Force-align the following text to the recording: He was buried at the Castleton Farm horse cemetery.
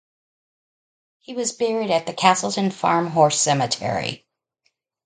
He 1.19 1.35
was 1.35 1.51
buried 1.51 1.91
at 1.91 2.07
the 2.07 2.13
Castleton 2.15 2.71
Farm 2.71 3.05
horse 3.05 3.39
cemetery. 3.39 4.25